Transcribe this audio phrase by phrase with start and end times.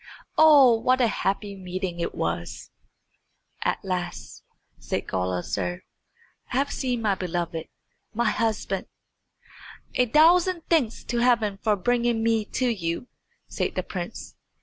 [0.35, 2.71] Oh, what a happy meeting it was!
[3.61, 4.41] "At last,"
[4.79, 5.83] said Gulizar,
[6.51, 7.67] "I have seen my beloved,
[8.11, 8.87] my husband."
[9.93, 13.09] "A thousand thanks to Heaven for bringing me to you,"
[13.47, 14.35] said the prince.